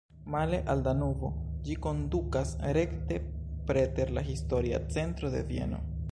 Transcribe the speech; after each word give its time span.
Male 0.35 0.59
al 0.73 0.79
Danubo, 0.85 1.29
ĝi 1.67 1.75
kondukas 1.85 2.53
rekte 2.77 3.19
preter 3.67 4.13
la 4.19 4.23
historia 4.31 4.81
centro 4.97 5.31
de 5.35 5.45
Vieno. 5.53 5.83